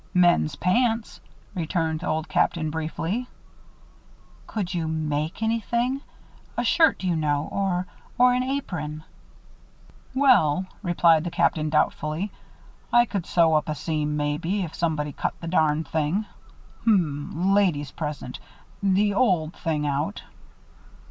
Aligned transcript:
"Men's 0.15 0.55
pants," 0.55 1.19
returned 1.53 2.03
Old 2.03 2.27
Captain, 2.27 2.71
briefly. 2.71 3.27
"Could 4.47 4.73
you 4.73 4.87
make 4.87 5.43
anything? 5.43 6.01
A 6.57 6.63
shirt, 6.63 7.03
you 7.03 7.15
know, 7.15 7.47
or 7.51 7.85
or 8.17 8.33
an 8.33 8.41
apron?" 8.41 9.03
"Well," 10.15 10.65
replied 10.81 11.23
the 11.23 11.29
Captain, 11.29 11.69
doubtfully, 11.69 12.31
"I 12.91 13.05
could 13.05 13.27
sew 13.27 13.53
up 13.53 13.69
a 13.69 13.75
seam, 13.75 14.17
maybe, 14.17 14.63
if 14.63 14.73
somebody 14.73 15.11
cut 15.13 15.39
the 15.39 15.47
darned 15.47 15.87
thing 15.87 16.25
hum, 16.83 17.53
ladies 17.53 17.91
present 17.91 18.39
the 18.81 19.13
old 19.13 19.53
thing 19.53 19.85
out." 19.85 20.23